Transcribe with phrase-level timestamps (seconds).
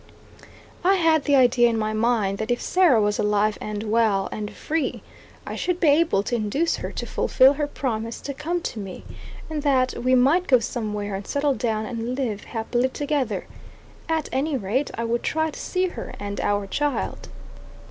[0.83, 4.51] I had the idea in my mind that if Sarah was alive and well, and
[4.51, 5.03] free,
[5.45, 9.03] I should be able to induce her to fulfil her promise to come to me,
[9.47, 13.45] and that we might go somewhere and settle down and live happily together.
[14.09, 17.29] At any rate, I would try to see her and our child.